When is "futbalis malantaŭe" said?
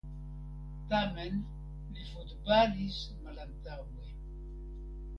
2.13-4.07